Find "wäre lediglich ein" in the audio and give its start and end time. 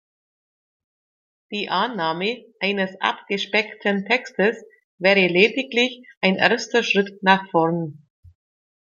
4.97-6.37